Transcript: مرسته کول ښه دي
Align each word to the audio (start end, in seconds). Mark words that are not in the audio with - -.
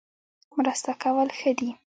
مرسته 0.57 0.91
کول 1.03 1.29
ښه 1.37 1.51
دي 1.59 1.69